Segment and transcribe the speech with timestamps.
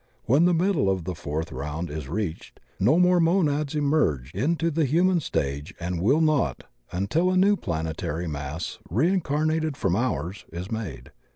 [0.23, 4.85] When the middle of the Fourth Round is reached no more Monads emerge into the
[4.85, 11.11] human stage and will not until a new planetary mass, reincarnated from ours, is made.